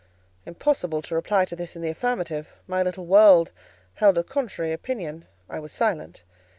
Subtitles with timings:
[0.47, 3.51] Impossible to reply to this in the affirmative: my little world
[3.93, 6.23] held a contrary opinion: I was silent.